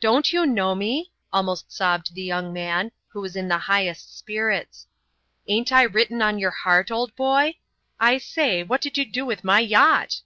[0.00, 4.86] "Don't you know me?" almost sobbed the young man, who was in the highest spirits.
[5.46, 7.58] "Ain't I written on your heart, old boy?
[8.00, 10.22] I say, what did you do with my yacht?"